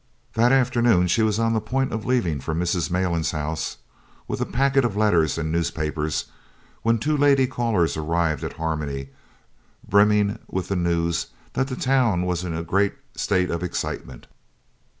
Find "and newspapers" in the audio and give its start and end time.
5.37-6.25